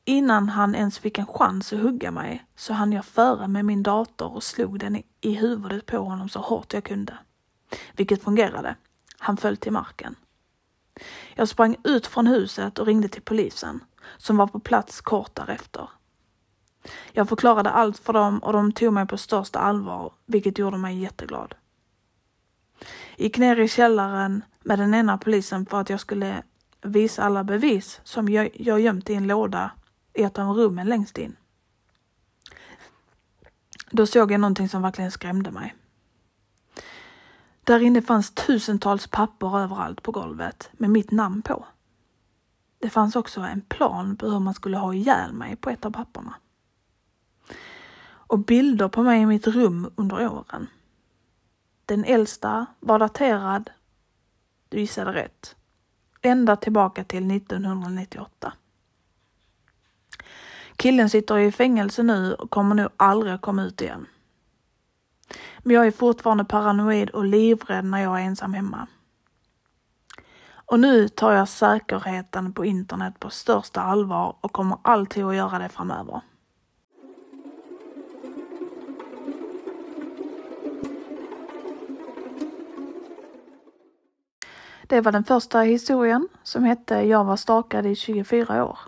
Innan 0.06 0.50
han 0.50 0.76
ens 0.76 1.00
fick 1.00 1.18
en 1.18 1.26
chans 1.26 1.74
att 1.74 1.80
hugga 1.80 2.12
mig 2.12 2.46
så 2.56 2.74
hann 2.74 2.94
jag 2.94 3.06
före 3.06 3.48
med 3.48 3.66
min 3.66 3.84
dator 3.84 4.34
och 4.34 4.44
slog 4.44 4.80
den 4.80 5.04
i 5.22 5.34
huvudet 5.34 5.86
på 5.86 5.98
honom 5.98 6.30
så 6.30 6.40
hårt 6.40 6.74
jag 6.74 6.84
kunde. 6.84 7.18
Vilket 7.96 8.24
fungerade. 8.24 8.76
Han 9.18 9.38
föll 9.38 9.58
till 9.58 9.72
marken. 9.72 10.16
Jag 11.36 11.48
sprang 11.48 11.76
ut 11.84 12.08
från 12.08 12.28
huset 12.28 12.80
och 12.80 12.86
ringde 12.86 13.08
till 13.08 13.22
polisen 13.22 13.84
som 14.18 14.38
var 14.38 14.48
på 14.48 14.60
plats 14.60 15.02
kort 15.02 15.36
därefter. 15.36 15.90
Jag 17.12 17.30
förklarade 17.30 17.70
allt 17.70 17.98
för 18.00 18.14
dem 18.14 18.40
och 18.40 18.54
de 18.54 18.72
tog 18.72 18.94
mig 18.94 19.08
på 19.08 19.18
största 19.18 19.60
allvar, 19.60 20.14
vilket 20.26 20.58
gjorde 20.58 20.78
mig 20.78 21.00
jätteglad. 21.00 21.56
Gick 23.18 23.38
ner 23.38 23.60
i 23.60 23.68
källaren 23.68 24.44
med 24.64 24.80
den 24.80 24.94
ena 24.94 25.18
polisen 25.18 25.66
för 25.66 25.82
att 25.82 25.90
jag 25.90 26.00
skulle 26.00 26.44
visa 26.82 27.24
alla 27.24 27.44
bevis 27.44 28.02
som 28.04 28.30
jag, 28.30 28.50
jag 28.54 28.80
gömt 28.80 29.10
i 29.10 29.14
en 29.14 29.28
låda 29.28 29.72
i 30.14 30.24
ett 30.24 30.40
av 30.40 30.48
rummen 30.58 30.88
längst 30.88 31.18
in. 31.18 31.36
Då 33.92 34.06
såg 34.06 34.32
jag 34.32 34.42
någonting 34.42 34.70
som 34.70 34.82
verkligen 34.82 35.12
skrämde 35.12 35.52
mig. 35.52 35.76
Där 37.64 37.80
inne 37.80 38.02
fanns 38.02 38.32
tusentals 38.32 39.08
papper 39.08 39.60
överallt 39.60 40.04
på 40.04 40.12
golvet 40.12 40.70
med 40.74 40.90
mitt 40.90 41.12
namn 41.12 41.42
på. 41.42 41.66
Det 42.80 42.90
fanns 42.90 43.16
också 43.16 43.42
en 43.42 43.62
plan 43.62 44.18
på 44.18 44.28
hur 44.28 44.40
man 44.40 44.54
skulle 44.54 44.78
ha 44.78 44.94
ihjäl 44.94 45.34
mig 45.34 45.56
på 45.56 45.70
ett 45.70 45.86
av 45.86 45.92
papperna. 45.92 46.36
Och 48.32 48.40
bilder 48.40 48.88
på 48.88 49.04
mig 49.04 49.22
i 49.22 49.26
mitt 49.26 49.48
rum 49.48 49.92
under 49.96 50.28
åren. 50.28 50.68
Den 51.86 52.06
äldsta 52.06 52.66
var 52.80 53.00
daterad, 53.00 53.70
du 54.70 54.80
gissade 54.80 55.14
rätt, 55.14 55.56
ända 56.22 56.56
tillbaka 56.56 57.04
till 57.04 57.32
1998. 57.32 58.54
Killen 60.76 61.10
sitter 61.10 61.38
i 61.38 61.52
fängelse 61.52 62.04
nu 62.04 62.34
och 62.34 62.50
kommer 62.50 62.76
nog 62.76 62.90
aldrig 62.98 63.34
att 63.34 63.42
komma 63.42 63.64
ut 63.64 63.82
igen. 63.82 64.06
Men 65.60 65.76
jag 65.76 65.88
är 65.88 65.92
fortfarande 65.92 66.46
paranoid 66.46 67.10
och 67.10 67.26
livrädd 67.26 67.86
när 67.86 68.00
jag 68.00 68.22
är 68.22 68.26
ensam 68.26 68.54
hemma. 68.54 68.88
Och 70.54 70.80
nu 70.80 71.08
tar 71.08 71.32
jag 71.32 71.50
säkerheten 71.50 72.54
på 72.54 72.66
internet 72.66 73.20
på 73.20 73.30
största 73.30 73.82
allvar 73.82 74.36
och 74.42 74.54
kommer 74.54 74.78
alltid 74.82 75.24
att 75.24 75.36
göra 75.36 75.60
det 75.60 75.70
framöver. 75.70 76.22
Det 84.92 85.02
var 85.02 85.12
den 85.12 85.24
första 85.24 85.60
historien 85.60 86.28
som 86.44 86.64
hette 86.64 86.96
Jag 86.96 87.24
var 87.24 87.36
stakad 87.36 87.86
i 87.86 87.96
24 87.96 88.66
år. 88.66 88.80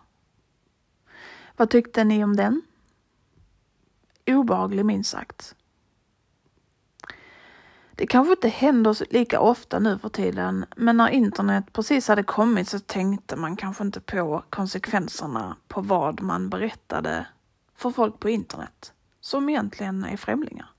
Vad 1.58 1.70
tyckte 1.70 2.04
ni 2.04 2.24
om 2.24 2.36
den? 2.36 2.62
Obehaglig 4.28 4.86
minst 4.86 5.10
sagt. 5.10 5.56
Det 7.92 8.08
kanske 8.08 8.34
inte 8.34 8.48
händer 8.48 9.14
lika 9.14 9.40
ofta 9.40 9.80
nu 9.80 9.98
för 9.98 10.10
tiden, 10.10 10.66
men 10.76 10.98
när 10.98 11.10
internet 11.10 11.74
precis 11.74 12.08
hade 12.08 12.24
kommit 12.24 12.68
så 12.68 12.80
tänkte 12.80 13.36
man 13.36 13.56
kanske 13.56 13.84
inte 13.84 14.00
på 14.00 14.44
konsekvenserna 14.50 15.58
på 15.68 15.82
vad 15.82 16.22
man 16.22 16.50
berättade 16.50 17.28
för 17.76 17.92
folk 17.92 18.20
på 18.20 18.30
internet, 18.30 18.94
som 19.20 19.50
egentligen 19.50 20.04
är 20.04 20.18
främlingar. 20.18 20.73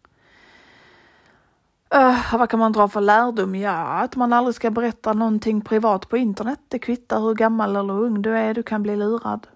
Uh, 1.95 2.37
vad 2.39 2.51
kan 2.51 2.59
man 2.59 2.73
dra 2.73 2.89
för 2.89 3.01
lärdom? 3.01 3.55
Ja, 3.55 3.73
att 3.73 4.17
man 4.17 4.33
aldrig 4.33 4.55
ska 4.55 4.71
berätta 4.71 5.13
någonting 5.13 5.61
privat 5.61 6.09
på 6.09 6.17
internet. 6.17 6.61
Det 6.69 6.79
kvittar 6.79 7.21
hur 7.21 7.35
gammal 7.35 7.77
eller 7.77 7.95
ung 7.95 8.23
du 8.23 8.39
är, 8.39 8.55
du 8.55 8.63
kan 8.63 8.83
bli 8.83 8.97
lurad. 8.97 9.47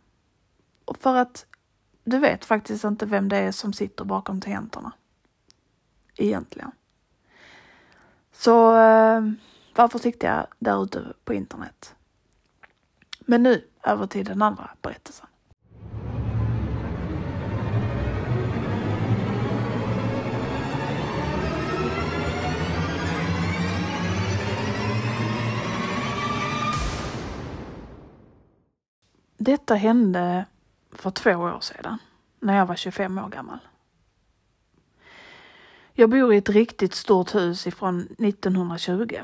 Och 0.84 0.98
för 0.98 1.16
att 1.16 1.46
du 2.04 2.18
vet 2.18 2.44
faktiskt 2.44 2.84
inte 2.84 3.06
vem 3.06 3.28
det 3.28 3.36
är 3.36 3.52
som 3.52 3.72
sitter 3.72 4.04
bakom 4.04 4.40
tangenterna. 4.40 4.92
Egentligen. 6.16 6.70
Så 8.32 8.70
uh, 8.70 9.32
var 9.74 9.88
försiktiga 9.88 10.46
där 10.58 10.82
ute 10.84 11.12
på 11.24 11.34
internet. 11.34 11.94
Men 13.20 13.42
nu 13.42 13.64
över 13.82 14.06
till 14.06 14.24
den 14.24 14.42
andra 14.42 14.70
berättelsen. 14.82 15.26
Detta 29.38 29.74
hände 29.74 30.44
för 30.92 31.10
två 31.10 31.30
år 31.30 31.60
sedan. 31.60 31.98
när 32.40 32.56
jag 32.56 32.66
var 32.66 32.76
25 32.76 33.18
år 33.18 33.28
gammal. 33.28 33.58
Jag 35.92 36.10
bor 36.10 36.34
i 36.34 36.36
ett 36.36 36.48
riktigt 36.48 36.94
stort 36.94 37.34
hus 37.34 37.66
ifrån 37.66 38.00
1920. 38.00 39.18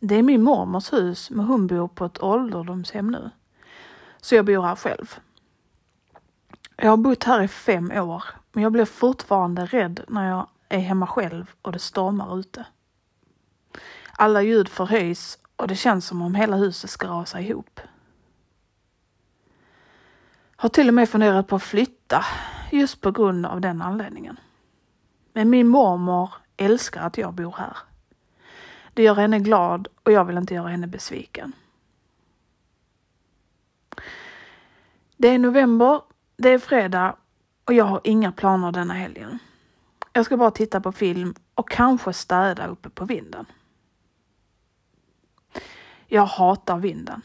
Det 0.00 0.14
är 0.14 0.22
min 0.22 0.42
mormors 0.42 0.92
hus 0.92 1.30
men 1.30 1.46
hon 1.46 1.66
bor 1.66 1.88
på 1.88 2.04
ett 2.04 2.22
ålderdomshem 2.22 3.10
nu. 3.10 3.30
Så 4.20 4.34
jag 4.34 4.44
bor 4.44 4.62
här 4.62 4.76
själv. 4.76 5.18
Jag 6.76 6.90
har 6.90 6.96
bott 6.96 7.24
här 7.24 7.42
i 7.42 7.48
fem 7.48 7.90
år 7.90 8.24
men 8.52 8.62
jag 8.62 8.72
blir 8.72 8.84
fortfarande 8.84 9.66
rädd 9.66 10.04
när 10.08 10.28
jag 10.28 10.48
är 10.68 10.78
hemma 10.78 11.06
själv 11.06 11.50
och 11.62 11.72
det 11.72 11.78
stormar 11.78 12.38
ute. 12.38 12.66
Alla 14.12 14.42
ljud 14.42 14.68
förhöjs 14.68 15.38
och 15.56 15.68
det 15.68 15.76
känns 15.76 16.06
som 16.06 16.22
om 16.22 16.34
hela 16.34 16.56
huset 16.56 16.90
ska 16.90 17.08
rasa 17.08 17.40
ihop. 17.40 17.80
Har 20.64 20.68
till 20.68 20.88
och 20.88 20.94
med 20.94 21.08
funderat 21.08 21.46
på 21.46 21.56
att 21.56 21.62
flytta 21.62 22.24
just 22.72 23.00
på 23.00 23.10
grund 23.10 23.46
av 23.46 23.60
den 23.60 23.82
anledningen. 23.82 24.40
Men 25.32 25.50
min 25.50 25.68
mormor 25.68 26.34
älskar 26.56 27.00
att 27.02 27.18
jag 27.18 27.34
bor 27.34 27.54
här. 27.58 27.76
Det 28.94 29.02
gör 29.02 29.14
henne 29.14 29.38
glad 29.38 29.88
och 30.02 30.12
jag 30.12 30.24
vill 30.24 30.36
inte 30.36 30.54
göra 30.54 30.68
henne 30.68 30.86
besviken. 30.86 31.52
Det 35.16 35.28
är 35.28 35.38
november, 35.38 36.00
det 36.36 36.48
är 36.48 36.58
fredag 36.58 37.16
och 37.64 37.74
jag 37.74 37.84
har 37.84 38.00
inga 38.04 38.32
planer 38.32 38.72
denna 38.72 38.94
helgen. 38.94 39.38
Jag 40.12 40.24
ska 40.24 40.36
bara 40.36 40.50
titta 40.50 40.80
på 40.80 40.92
film 40.92 41.34
och 41.54 41.70
kanske 41.70 42.12
städa 42.12 42.66
uppe 42.66 42.90
på 42.90 43.04
vinden. 43.04 43.46
Jag 46.06 46.26
hatar 46.26 46.78
vinden. 46.78 47.22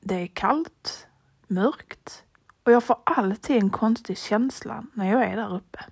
Det 0.00 0.14
är 0.14 0.26
kallt, 0.26 1.06
mörkt 1.46 2.22
och 2.66 2.72
jag 2.72 2.84
får 2.84 2.96
alltid 3.04 3.56
en 3.56 3.70
konstig 3.70 4.18
känsla 4.18 4.84
när 4.92 5.12
jag 5.12 5.24
är 5.24 5.36
där 5.36 5.54
uppe. 5.54 5.84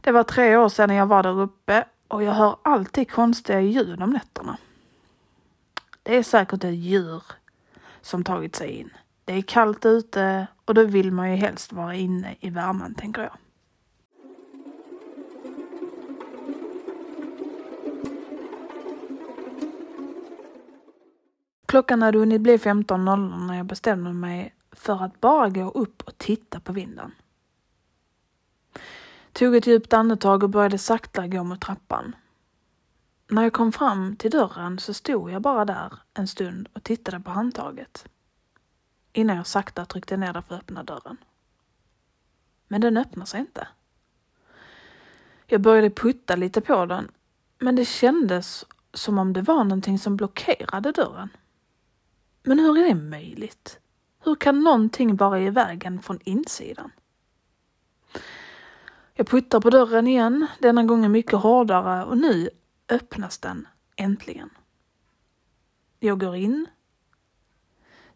Det 0.00 0.12
var 0.12 0.22
tre 0.22 0.56
år 0.56 0.68
sedan 0.68 0.94
jag 0.94 1.06
var 1.06 1.22
där 1.22 1.40
uppe 1.40 1.84
och 2.08 2.22
jag 2.22 2.32
hör 2.32 2.56
alltid 2.62 3.10
konstiga 3.10 3.60
ljud 3.60 4.02
om 4.02 4.10
nätterna. 4.10 4.58
Det 6.02 6.16
är 6.16 6.22
säkert 6.22 6.64
ett 6.64 6.74
djur 6.74 7.22
som 8.00 8.24
tagit 8.24 8.56
sig 8.56 8.70
in. 8.70 8.90
Det 9.24 9.32
är 9.34 9.42
kallt 9.42 9.86
ute 9.86 10.46
och 10.64 10.74
då 10.74 10.84
vill 10.84 11.12
man 11.12 11.30
ju 11.30 11.36
helst 11.36 11.72
vara 11.72 11.94
inne 11.94 12.36
i 12.40 12.50
värmen, 12.50 12.94
tänker 12.94 13.22
jag. 13.22 13.36
Klockan 21.66 22.02
hade 22.02 22.18
hunnit 22.18 22.40
bli 22.40 22.56
15.00 22.56 23.46
när 23.46 23.56
jag 23.56 23.66
bestämde 23.66 24.12
mig 24.12 24.54
för 24.72 25.04
att 25.04 25.20
bara 25.20 25.48
gå 25.48 25.70
upp 25.70 26.02
och 26.02 26.18
titta 26.18 26.60
på 26.60 26.72
vinden. 26.72 27.14
Tog 29.32 29.56
ett 29.56 29.66
djupt 29.66 29.92
andetag 29.92 30.42
och 30.42 30.50
började 30.50 30.78
sakta 30.78 31.26
gå 31.26 31.44
mot 31.44 31.60
trappan. 31.60 32.16
När 33.28 33.42
jag 33.42 33.52
kom 33.52 33.72
fram 33.72 34.16
till 34.16 34.30
dörren 34.30 34.78
så 34.78 34.94
stod 34.94 35.30
jag 35.30 35.42
bara 35.42 35.64
där 35.64 35.92
en 36.14 36.28
stund 36.28 36.68
och 36.72 36.82
tittade 36.82 37.20
på 37.20 37.30
handtaget. 37.30 38.06
Innan 39.12 39.36
jag 39.36 39.46
sakta 39.46 39.84
tryckte 39.84 40.16
ner 40.16 40.32
det 40.32 40.42
för 40.42 40.54
att 40.54 40.60
öppna 40.60 40.82
dörren. 40.82 41.16
Men 42.68 42.80
den 42.80 42.96
öppnade 42.96 43.26
sig 43.26 43.40
inte. 43.40 43.68
Jag 45.46 45.60
började 45.60 45.90
putta 45.90 46.36
lite 46.36 46.60
på 46.60 46.86
den, 46.86 47.08
men 47.58 47.76
det 47.76 47.84
kändes 47.84 48.64
som 48.92 49.18
om 49.18 49.32
det 49.32 49.42
var 49.42 49.64
någonting 49.64 49.98
som 49.98 50.16
blockerade 50.16 50.92
dörren. 50.92 51.28
Men 52.46 52.58
hur 52.58 52.78
är 52.78 52.88
det 52.88 52.94
möjligt? 52.94 53.80
Hur 54.24 54.34
kan 54.34 54.60
någonting 54.60 55.16
vara 55.16 55.40
i 55.40 55.50
vägen 55.50 56.02
från 56.02 56.20
insidan? 56.24 56.90
Jag 59.14 59.28
puttar 59.28 59.60
på 59.60 59.70
dörren 59.70 60.06
igen, 60.06 60.46
denna 60.58 60.84
gången 60.84 61.12
mycket 61.12 61.32
hårdare 61.32 62.04
och 62.04 62.18
nu 62.18 62.50
öppnas 62.88 63.38
den 63.38 63.68
äntligen. 63.96 64.50
Jag 65.98 66.20
går 66.20 66.36
in, 66.36 66.66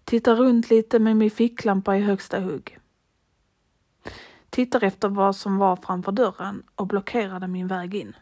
tittar 0.05 0.37
runt 0.37 0.71
lite 0.71 0.99
med 0.99 1.17
min 1.17 1.31
ficklampa 1.31 1.97
i 1.97 2.01
högsta 2.01 2.41
hugg. 2.41 2.79
Tittar 4.51 4.85
efter 4.85 5.09
vad 5.09 5.37
som 5.37 5.57
var 5.57 5.77
framför 5.77 6.13
dörren 6.13 6.63
och 6.75 6.87
blockerade 6.87 7.49
min 7.49 7.67
väg 7.67 7.95
in. 7.95 8.17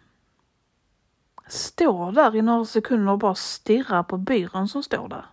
Står 1.49 2.12
där 2.12 2.37
i 2.37 2.42
några 2.42 2.64
sekunder 2.64 3.12
och 3.12 3.18
bara 3.18 3.35
stirrar 3.35 4.03
på 4.03 4.16
byrån 4.16 4.68
som 4.68 4.83
står 4.83 5.09
där. 5.09 5.27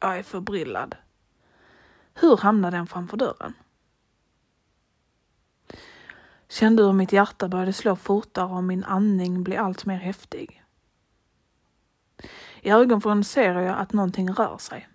Jag 0.00 0.18
är 0.18 0.22
förbryllad. 0.22 0.96
Hur 2.14 2.36
hamnade 2.36 2.76
den 2.76 2.86
framför 2.86 3.16
dörren? 3.16 3.54
Kände 6.48 6.82
hur 6.82 6.92
mitt 6.92 7.12
hjärta 7.12 7.48
började 7.48 7.72
slå 7.72 7.96
fortare 7.96 8.46
och 8.46 8.64
min 8.64 8.84
andning 8.84 9.42
blev 9.42 9.64
allt 9.64 9.86
mer 9.86 9.96
häftig. 9.96 10.64
I 12.62 12.70
ögonvrån 12.70 13.24
ser 13.24 13.54
jag 13.54 13.78
att 13.78 13.92
någonting 13.92 14.32
rör 14.32 14.58
sig. 14.58 14.88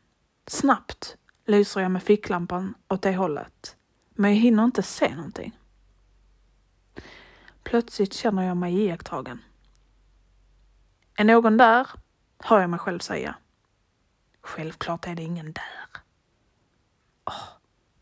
Snabbt 0.48 1.18
lyser 1.46 1.82
jag 1.82 1.92
med 1.92 2.04
ficklampan 2.04 2.76
åt 2.88 3.02
det 3.02 3.16
hållet, 3.16 3.78
men 4.10 4.32
jag 4.32 4.38
hinner 4.38 4.64
inte 4.64 4.84
se 4.84 5.16
någonting. 5.16 5.58
Plötsligt 7.64 8.14
känner 8.14 8.44
jag 8.44 8.58
mig 8.58 8.82
iakttagen. 8.82 9.42
Är 11.16 11.24
någon 11.24 11.58
där? 11.58 11.88
Hör 12.40 12.62
jag 12.62 12.70
mig 12.70 12.80
själv 12.80 13.00
säga. 13.00 13.36
Självklart 14.44 15.08
är 15.08 15.16
det 15.16 15.24
ingen 15.24 15.54
där. 15.54 16.02
Oh. 17.26 17.44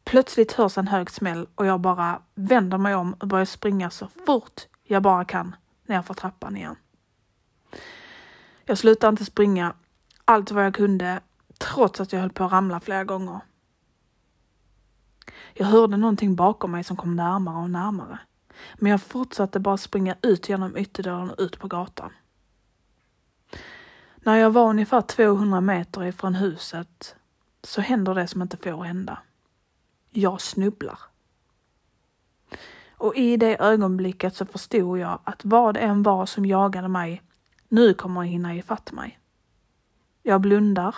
Plötsligt 0.03 0.51
hörs 0.51 0.77
en 0.77 0.87
hög 0.87 1.09
smäll 1.09 1.47
och 1.55 1.65
jag 1.65 1.79
bara 1.79 2.21
vänder 2.35 2.77
mig 2.77 2.95
om 2.95 3.13
och 3.13 3.27
börjar 3.27 3.45
springa 3.45 3.89
så 3.89 4.07
fort 4.25 4.61
jag 4.83 5.03
bara 5.03 5.25
kan 5.25 5.55
nerför 5.85 6.13
trappan 6.13 6.57
igen. 6.57 6.75
Jag 8.65 8.77
slutar 8.77 9.09
inte 9.09 9.25
springa 9.25 9.73
allt 10.25 10.51
vad 10.51 10.65
jag 10.65 10.75
kunde 10.75 11.21
trots 11.57 12.01
att 12.01 12.13
jag 12.13 12.19
höll 12.19 12.31
på 12.31 12.43
att 12.43 12.51
ramla 12.51 12.79
flera 12.79 13.03
gånger. 13.03 13.39
Jag 15.53 15.65
hörde 15.65 15.97
någonting 15.97 16.35
bakom 16.35 16.71
mig 16.71 16.83
som 16.83 16.97
kom 16.97 17.15
närmare 17.15 17.63
och 17.63 17.69
närmare. 17.69 18.19
Men 18.75 18.91
jag 18.91 19.01
fortsatte 19.01 19.59
bara 19.59 19.77
springa 19.77 20.15
ut 20.21 20.49
genom 20.49 20.77
ytterdörren 20.77 21.29
och 21.29 21.39
ut 21.39 21.59
på 21.59 21.67
gatan. 21.67 22.11
När 24.23 24.35
jag 24.35 24.51
var 24.51 24.69
ungefär 24.69 25.01
200 25.01 25.61
meter 25.61 26.03
ifrån 26.03 26.35
huset 26.35 27.15
så 27.63 27.81
händer 27.81 28.15
det 28.15 28.27
som 28.27 28.41
inte 28.41 28.57
får 28.57 28.83
hända. 28.83 29.19
Jag 30.09 30.41
snubblar. 30.41 30.99
Och 32.91 33.15
i 33.15 33.37
det 33.37 33.61
ögonblicket 33.61 34.35
så 34.35 34.45
förstod 34.45 34.99
jag 34.99 35.19
att 35.23 35.45
vad 35.45 35.73
det 35.73 35.79
än 35.79 36.03
var 36.03 36.25
som 36.25 36.45
jagade 36.45 36.87
mig, 36.87 37.21
nu 37.67 37.93
kommer 37.93 38.21
hinna 38.21 38.55
ifatt 38.55 38.91
mig. 38.91 39.19
Jag 40.23 40.41
blundar. 40.41 40.95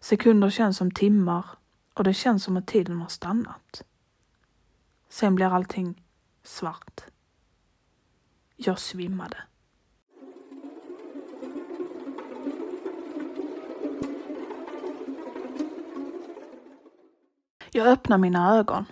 Sekunder 0.00 0.50
känns 0.50 0.76
som 0.76 0.90
timmar 0.90 1.46
och 1.94 2.04
det 2.04 2.14
känns 2.14 2.44
som 2.44 2.56
att 2.56 2.66
tiden 2.66 3.00
har 3.00 3.08
stannat. 3.08 3.82
Sen 5.08 5.34
blir 5.34 5.46
allting 5.46 6.02
svart. 6.42 7.00
Jag 8.56 8.78
svimmade. 8.78 9.36
Jag 17.78 17.86
öppnar 17.86 18.18
mina 18.18 18.56
ögon, 18.56 18.84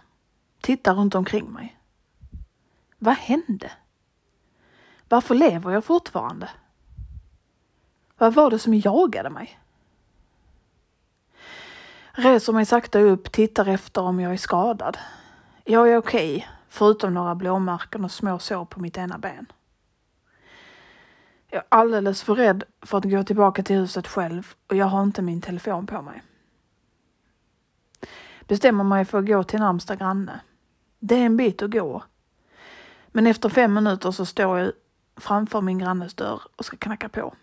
tittar 0.60 0.94
runt 0.94 1.14
omkring 1.14 1.52
mig. 1.52 1.76
Vad 2.98 3.14
hände? 3.14 3.70
Varför 5.08 5.34
lever 5.34 5.70
jag 5.70 5.84
fortfarande? 5.84 6.48
Vad 8.18 8.34
var 8.34 8.50
det 8.50 8.58
som 8.58 8.74
jagade 8.74 9.30
mig? 9.30 9.60
Reser 12.12 12.52
mig 12.52 12.66
sakta 12.66 13.00
upp, 13.00 13.32
tittar 13.32 13.68
efter 13.68 14.02
om 14.02 14.20
jag 14.20 14.32
är 14.32 14.36
skadad. 14.36 14.98
Jag 15.64 15.92
är 15.92 15.96
okej, 15.96 16.36
okay, 16.36 16.48
förutom 16.68 17.14
några 17.14 17.34
blåmärken 17.34 18.04
och 18.04 18.12
små 18.12 18.38
sår 18.38 18.64
på 18.64 18.80
mitt 18.80 18.96
ena 18.96 19.18
ben. 19.18 19.46
Jag 21.50 21.58
är 21.58 21.66
alldeles 21.68 22.22
för 22.22 22.34
rädd 22.34 22.64
för 22.82 22.98
att 22.98 23.04
gå 23.04 23.24
tillbaka 23.24 23.62
till 23.62 23.76
huset 23.76 24.06
själv 24.06 24.54
och 24.66 24.76
jag 24.76 24.86
har 24.86 25.02
inte 25.02 25.22
min 25.22 25.40
telefon 25.40 25.86
på 25.86 26.02
mig 26.02 26.22
bestämmer 28.46 28.84
mig 28.84 29.04
för 29.04 29.18
att 29.18 29.26
gå 29.26 29.42
till 29.42 29.60
närmsta 29.60 29.96
granne. 29.96 30.40
Det 30.98 31.14
är 31.14 31.26
en 31.26 31.36
bit 31.36 31.62
att 31.62 31.70
gå. 31.70 32.02
Men 33.08 33.26
efter 33.26 33.48
fem 33.48 33.74
minuter 33.74 34.10
så 34.10 34.26
står 34.26 34.58
jag 34.58 34.72
framför 35.16 35.60
min 35.60 35.78
grannes 35.78 36.14
dörr 36.14 36.40
och 36.56 36.64
ska 36.64 36.76
knacka 36.76 37.08
på. 37.08 37.34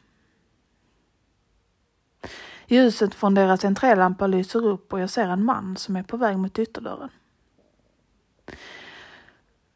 Ljuset 2.68 3.16
från 3.16 3.34
deras 3.34 3.66
entrélampa 3.66 4.28
lyser 4.28 4.66
upp 4.66 4.94
och 4.94 5.00
jag 5.00 5.10
ser 5.10 5.28
en 5.28 5.46
man 5.46 5.78
som 5.78 5.96
är 5.96 6.04
på 6.04 6.18
väg 6.18 6.38
mot 6.38 6.60
ytterdörren. 6.60 7.10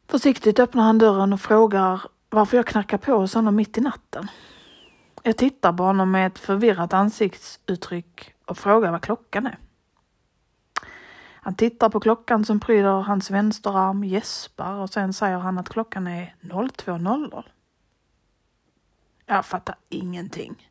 Försiktigt 0.08 0.60
öppnar 0.60 0.84
han 0.84 0.98
dörren 0.98 1.34
och 1.34 1.42
frågar 1.42 2.02
varför 2.30 2.58
jag 2.58 2.68
knackar 2.68 2.98
på 2.98 3.18
hos 3.18 3.34
honom 3.34 3.56
mitt 3.56 3.78
i 3.78 3.82
natten. 3.82 4.28
Jag 5.24 5.38
tittar 5.38 5.74
på 5.74 5.84
honom 5.84 6.12
med 6.12 6.28
ett 6.28 6.40
förvirrat 6.40 6.94
ansiktsuttryck 6.94 8.34
och 8.46 8.58
frågar 8.58 8.92
vad 8.92 9.02
klockan 9.02 9.48
är. 9.48 9.58
Han 11.48 11.56
tittar 11.56 11.90
på 11.90 12.00
klockan 12.00 12.46
som 12.46 12.60
pryder 12.60 13.02
hans 13.02 13.32
vänsterarm, 13.32 14.04
gäspar 14.04 14.74
och 14.74 14.90
sen 14.90 15.14
säger 15.14 15.38
han 15.38 15.58
att 15.58 15.70
klockan 15.70 16.08
är 16.08 16.36
02.00. 16.42 17.44
Jag 19.26 19.46
fattar 19.46 19.76
ingenting. 19.90 20.70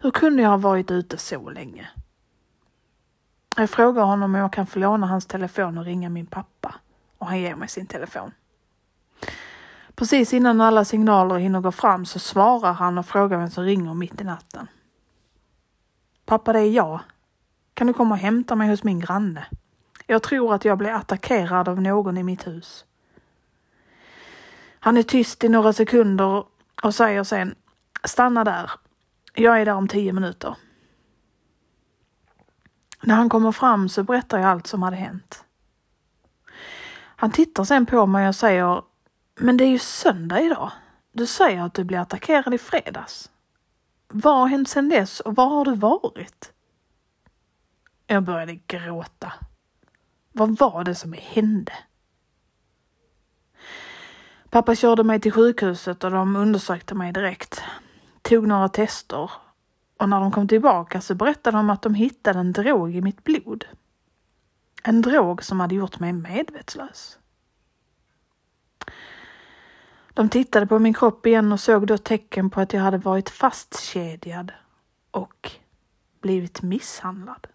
Hur 0.00 0.10
kunde 0.10 0.42
jag 0.42 0.50
ha 0.50 0.56
varit 0.56 0.90
ute 0.90 1.18
så 1.18 1.50
länge? 1.50 1.88
Jag 3.56 3.70
frågar 3.70 4.02
honom 4.02 4.34
om 4.34 4.40
jag 4.40 4.52
kan 4.52 4.66
få 4.66 4.78
låna 4.78 5.06
hans 5.06 5.26
telefon 5.26 5.78
och 5.78 5.84
ringa 5.84 6.08
min 6.08 6.26
pappa 6.26 6.74
och 7.18 7.26
han 7.26 7.40
ger 7.40 7.54
mig 7.54 7.68
sin 7.68 7.86
telefon. 7.86 8.32
Precis 9.94 10.32
innan 10.32 10.60
alla 10.60 10.84
signaler 10.84 11.38
hinner 11.38 11.60
gå 11.60 11.72
fram 11.72 12.06
så 12.06 12.18
svarar 12.18 12.72
han 12.72 12.98
och 12.98 13.06
frågar 13.06 13.38
vem 13.38 13.50
som 13.50 13.64
ringer 13.64 13.94
mitt 13.94 14.20
i 14.20 14.24
natten. 14.24 14.66
Pappa, 16.24 16.52
det 16.52 16.60
är 16.60 16.70
jag. 16.70 17.00
Kan 17.74 17.86
du 17.86 17.92
komma 17.92 18.14
och 18.14 18.20
hämta 18.20 18.54
mig 18.56 18.68
hos 18.68 18.84
min 18.84 19.00
granne? 19.00 19.46
Jag 20.06 20.22
tror 20.22 20.54
att 20.54 20.64
jag 20.64 20.78
blir 20.78 20.90
attackerad 20.90 21.68
av 21.68 21.82
någon 21.82 22.18
i 22.18 22.22
mitt 22.22 22.46
hus. 22.46 22.84
Han 24.80 24.96
är 24.96 25.02
tyst 25.02 25.44
i 25.44 25.48
några 25.48 25.72
sekunder 25.72 26.44
och 26.82 26.94
säger 26.94 27.24
sen 27.24 27.54
Stanna 28.04 28.44
där. 28.44 28.70
Jag 29.34 29.60
är 29.60 29.64
där 29.64 29.74
om 29.74 29.88
tio 29.88 30.12
minuter. 30.12 30.56
När 33.02 33.14
han 33.14 33.28
kommer 33.28 33.52
fram 33.52 33.88
så 33.88 34.02
berättar 34.02 34.38
jag 34.38 34.50
allt 34.50 34.66
som 34.66 34.82
hade 34.82 34.96
hänt. 34.96 35.44
Han 37.16 37.30
tittar 37.30 37.64
sen 37.64 37.86
på 37.86 38.06
mig 38.06 38.28
och 38.28 38.34
säger 38.34 38.82
Men 39.34 39.56
det 39.56 39.64
är 39.64 39.68
ju 39.68 39.78
söndag 39.78 40.40
idag. 40.40 40.70
Du 41.12 41.26
säger 41.26 41.62
att 41.62 41.74
du 41.74 41.84
blev 41.84 42.00
attackerad 42.00 42.54
i 42.54 42.58
fredags. 42.58 43.30
Vad 44.08 44.38
har 44.38 44.46
hänt 44.46 44.68
sedan 44.68 44.88
dess 44.88 45.20
och 45.20 45.36
var 45.36 45.46
har 45.46 45.64
du 45.64 45.74
varit? 45.74 46.52
Jag 48.06 48.22
började 48.22 48.54
gråta. 48.54 49.32
Vad 50.36 50.58
var 50.58 50.84
det 50.84 50.94
som 50.94 51.14
hände? 51.18 51.72
Pappa 54.50 54.74
körde 54.74 55.04
mig 55.04 55.20
till 55.20 55.32
sjukhuset 55.32 56.04
och 56.04 56.10
de 56.10 56.36
undersökte 56.36 56.94
mig 56.94 57.12
direkt. 57.12 57.62
Tog 58.22 58.46
några 58.48 58.68
tester 58.68 59.30
och 59.98 60.08
när 60.08 60.20
de 60.20 60.32
kom 60.32 60.48
tillbaka 60.48 61.00
så 61.00 61.14
berättade 61.14 61.56
de 61.56 61.70
att 61.70 61.82
de 61.82 61.94
hittade 61.94 62.38
en 62.38 62.52
drog 62.52 62.94
i 62.96 63.00
mitt 63.00 63.24
blod. 63.24 63.64
En 64.82 65.02
drog 65.02 65.44
som 65.44 65.60
hade 65.60 65.74
gjort 65.74 66.00
mig 66.00 66.12
medvetslös. 66.12 67.18
De 70.14 70.28
tittade 70.28 70.66
på 70.66 70.78
min 70.78 70.94
kropp 70.94 71.26
igen 71.26 71.52
och 71.52 71.60
såg 71.60 71.86
då 71.86 71.98
tecken 71.98 72.50
på 72.50 72.60
att 72.60 72.72
jag 72.72 72.80
hade 72.80 72.98
varit 72.98 73.30
fastkedjad 73.30 74.52
och 75.10 75.50
blivit 76.20 76.62
misshandlad. 76.62 77.46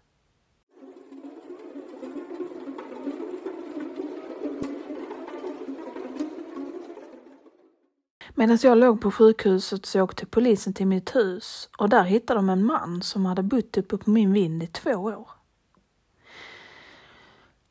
Medan 8.40 8.58
jag 8.62 8.78
låg 8.78 9.00
på 9.00 9.10
sjukhuset 9.10 9.86
så 9.86 10.02
åkte 10.02 10.26
polisen 10.26 10.72
till 10.72 10.86
mitt 10.86 11.16
hus 11.16 11.68
och 11.78 11.88
där 11.88 12.02
hittade 12.02 12.38
de 12.38 12.48
en 12.50 12.64
man 12.64 13.02
som 13.02 13.26
hade 13.26 13.42
bott 13.42 13.78
uppe 13.78 13.96
på 13.96 14.10
min 14.10 14.32
vind 14.32 14.62
i 14.62 14.66
två 14.66 14.90
år. 14.90 15.30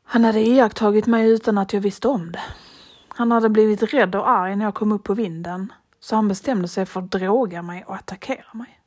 Han 0.03 0.23
hade 0.23 0.39
iakttagit 0.39 1.07
mig 1.07 1.29
utan 1.29 1.57
att 1.57 1.73
jag 1.73 1.81
visste 1.81 2.07
om 2.07 2.31
det. 2.31 2.41
Han 3.07 3.31
hade 3.31 3.49
blivit 3.49 3.93
rädd 3.93 4.15
och 4.15 4.29
arg 4.29 4.55
när 4.55 4.65
jag 4.65 4.75
kom 4.75 4.91
upp 4.91 5.03
på 5.03 5.13
vinden, 5.13 5.73
så 5.99 6.15
han 6.15 6.27
bestämde 6.27 6.67
sig 6.67 6.85
för 6.85 6.99
att 6.99 7.11
droga 7.11 7.61
mig 7.61 7.83
och 7.87 7.95
attackera 7.95 8.53
mig. 8.53 8.79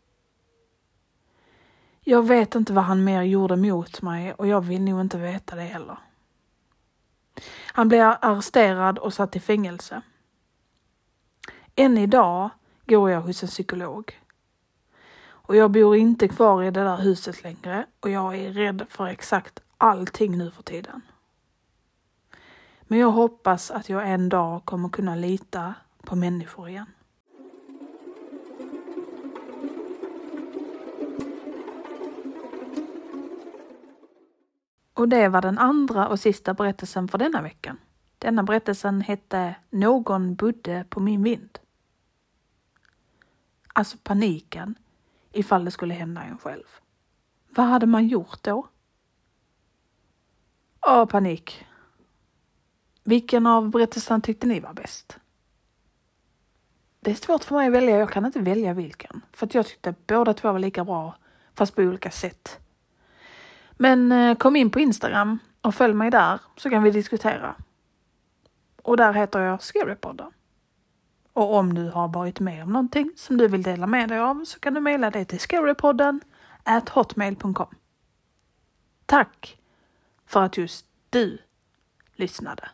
Jag 2.01 2.23
vet 2.23 2.55
inte 2.55 2.73
vad 2.73 2.85
han 2.85 3.05
mer 3.05 3.23
gjorde 3.23 3.57
mot 3.57 4.03
mig 4.03 4.33
och 4.33 4.47
jag 4.47 4.61
vill 4.61 4.83
nog 4.83 5.01
inte 5.01 5.19
veta 5.19 5.57
det 5.57 5.63
heller. 5.63 5.99
Han 7.73 7.89
blev 7.89 8.15
arresterad 8.21 8.99
och 8.99 9.15
satt 9.15 9.37
i 9.37 9.41
fängelse. 9.41 10.03
Än 11.77 11.99
idag 11.99 12.51
går 12.87 13.11
jag 13.11 13.21
hos 13.21 13.43
en 13.43 13.49
psykolog. 13.49 14.21
Och 15.25 15.57
jag 15.57 15.71
bor 15.71 15.97
inte 15.97 16.29
kvar 16.29 16.63
i 16.63 16.71
det 16.71 16.85
där 16.85 16.97
huset 16.97 17.43
längre 17.43 17.87
och 18.01 18.11
jag 18.11 18.37
är 18.37 18.53
rädd 18.53 18.87
för 18.89 19.07
exakt 19.07 19.61
allting 19.79 20.39
nu 20.39 20.51
för 20.51 20.63
tiden. 20.63 21.01
Men 22.83 22.99
jag 22.99 23.11
hoppas 23.11 23.71
att 23.71 23.89
jag 23.89 24.11
en 24.11 24.29
dag 24.29 24.65
kommer 24.65 24.89
kunna 24.89 25.15
lita 25.15 25.75
på 26.03 26.17
människor 26.17 26.69
igen. 26.69 26.87
Och 34.95 35.09
det 35.09 35.29
var 35.29 35.43
den 35.43 35.59
andra 35.59 36.09
och 36.09 36.21
sista 36.21 36.55
berättelsen 36.55 37.09
för 37.09 37.19
denna 37.19 37.43
veckan. 37.43 37.79
Denna 38.23 38.43
berättelsen 38.43 39.01
hette 39.01 39.55
Någon 39.71 40.35
bodde 40.35 40.85
på 40.89 41.01
min 41.01 41.23
vind. 41.23 41.59
Alltså 43.73 43.97
paniken 44.03 44.75
ifall 45.33 45.65
det 45.65 45.71
skulle 45.71 45.95
hända 45.95 46.23
en 46.23 46.39
själv. 46.39 46.65
Vad 47.49 47.67
hade 47.67 47.87
man 47.87 48.09
gjort 48.09 48.43
då? 48.43 48.69
Åh, 50.87 51.07
panik. 51.07 51.67
Vilken 53.05 53.47
av 53.47 53.71
berättelserna 53.71 54.21
tyckte 54.21 54.47
ni 54.47 54.61
var 54.61 54.73
bäst? 54.73 55.19
Det 57.01 57.11
är 57.11 57.15
svårt 57.15 57.45
för 57.45 57.55
mig 57.55 57.67
att 57.67 57.75
välja, 57.75 57.99
jag 57.99 58.11
kan 58.11 58.27
inte 58.27 58.41
välja 58.41 58.75
vilken. 58.75 59.21
För 59.33 59.47
att 59.47 59.55
jag 59.55 59.67
tyckte 59.67 59.95
båda 60.07 60.35
två 60.35 60.53
var 60.53 60.59
lika 60.59 60.85
bra, 60.85 61.17
fast 61.55 61.75
på 61.75 61.83
olika 61.83 62.11
sätt. 62.11 62.61
Men 63.73 64.13
eh, 64.13 64.37
kom 64.37 64.57
in 64.57 64.71
på 64.71 64.81
Instagram 64.81 65.39
och 65.61 65.75
följ 65.75 65.95
mig 65.95 66.11
där 66.11 66.41
så 66.57 66.71
kan 66.71 66.83
vi 66.83 66.91
diskutera. 66.91 67.55
Och 68.83 68.97
där 68.97 69.13
heter 69.13 69.41
jag 69.41 69.63
Scarypodden. 69.63 70.33
Och 71.33 71.55
om 71.55 71.75
du 71.75 71.91
har 71.91 72.09
varit 72.09 72.41
med 72.41 72.63
om 72.63 72.73
någonting 72.73 73.11
som 73.17 73.37
du 73.37 73.49
vill 73.49 73.63
dela 73.63 73.87
med 73.87 74.09
dig 74.09 74.19
av 74.19 74.45
så 74.45 74.61
kan 74.61 74.75
du 74.75 74.81
mejla 74.81 75.11
det 75.11 75.25
till 75.25 75.41
scarypodden 75.41 76.21
hotmail.com. 76.91 77.75
Tack 79.07 79.59
för 80.27 80.43
att 80.43 80.57
just 80.57 80.87
du 81.11 81.39
lyssnade. 82.15 82.71